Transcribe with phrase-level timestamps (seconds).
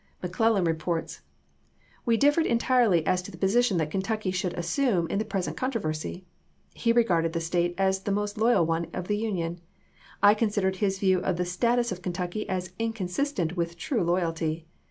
[0.23, 1.21] McClellan reports:
[2.07, 6.25] We differed entirely as to the position that Kentucky should assume in the present controversy.
[6.73, 9.61] He regarded the State as the most loyal one in the Union.
[10.23, 14.65] I consid ered his view of the status of Kentucky as inconsistent with true loyalty.